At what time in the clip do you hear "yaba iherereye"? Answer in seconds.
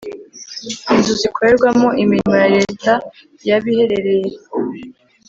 3.47-4.27